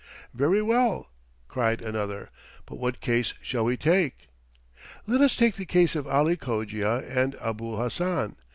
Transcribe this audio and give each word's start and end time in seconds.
"Very 0.33 0.63
well," 0.63 1.11
cried 1.47 1.79
another. 1.79 2.31
"But 2.65 2.77
what 2.79 3.01
case 3.01 3.35
shall 3.39 3.65
we 3.65 3.77
take?" 3.77 4.29
"Let 5.05 5.21
us 5.21 5.35
take 5.35 5.53
the 5.57 5.63
case 5.67 5.95
of 5.95 6.07
Ali 6.07 6.37
Cogia 6.37 7.07
and 7.07 7.35
Abul 7.39 7.77
Hassan. 7.77 8.35